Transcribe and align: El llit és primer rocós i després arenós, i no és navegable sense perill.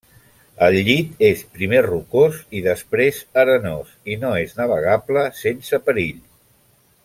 El 0.67 0.77
llit 0.85 1.19
és 1.27 1.43
primer 1.57 1.81
rocós 1.87 2.39
i 2.59 2.63
després 2.69 3.21
arenós, 3.43 3.93
i 4.15 4.19
no 4.25 4.33
és 4.47 4.59
navegable 4.63 5.29
sense 5.45 5.83
perill. 5.91 6.27